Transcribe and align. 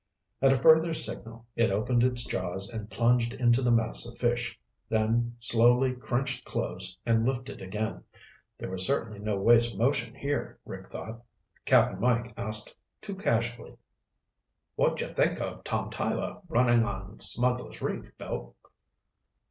At 0.41 0.51
a 0.51 0.55
further 0.57 0.95
signal, 0.95 1.45
it 1.55 1.69
opened 1.69 2.03
its 2.03 2.23
jaws 2.25 2.67
and 2.71 2.89
plunged 2.89 3.35
into 3.35 3.61
the 3.61 3.69
mass 3.71 4.03
of 4.03 4.17
fish, 4.17 4.59
then 4.89 5.35
slowly 5.39 5.93
crunched 5.93 6.43
closed 6.43 6.97
and 7.05 7.23
lifted 7.23 7.61
again. 7.61 8.03
There 8.57 8.71
was 8.71 8.83
certainly 8.83 9.19
no 9.19 9.37
waste 9.37 9.77
motion 9.77 10.15
here, 10.15 10.57
Rick 10.65 10.87
thought. 10.89 11.21
Cap'n 11.65 11.99
Mike 12.01 12.33
asked, 12.35 12.73
too 12.99 13.15
casually, 13.15 13.77
"What'd 14.75 15.07
you 15.07 15.13
think 15.13 15.39
of 15.39 15.63
Tom 15.63 15.91
Tyler 15.91 16.41
running 16.49 16.83
on 16.83 17.19
Smugglers' 17.19 17.79
Reef, 17.83 18.17
Bill?" 18.17 18.55